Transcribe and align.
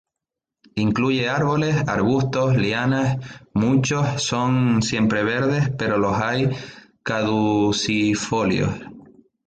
Incluye 0.77 1.29
árboles, 1.29 1.75
arbustos, 1.87 2.57
lianas; 2.57 3.23
muchos 3.53 4.23
son 4.23 4.81
siempreverdes 4.81 5.69
pero 5.77 5.99
los 5.99 6.15
hay 6.17 6.49
caducifolios. 7.03 8.79